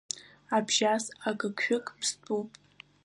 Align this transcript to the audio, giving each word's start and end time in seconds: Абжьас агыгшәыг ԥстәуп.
Абжьас 0.55 1.05
агыгшәыг 1.29 1.85
ԥстәуп. 1.97 2.49